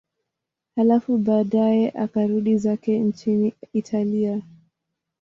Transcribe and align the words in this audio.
Halafu 0.75 1.17
baadaye 1.17 1.89
akarudi 1.91 2.57
zake 2.57 2.99
nchini 2.99 3.53
Italia. 3.73 4.41